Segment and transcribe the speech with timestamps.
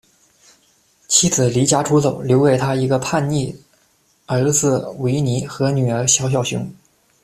[1.07, 3.55] 妻子离家出走，留给他一个叛逆
[4.25, 6.67] 儿子维尼和女儿小小熊。